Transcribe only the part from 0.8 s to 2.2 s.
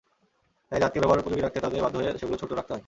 দাঁতকে ব্যবহারোপযোগী রাখতে তাদের বাধ্য হয়ে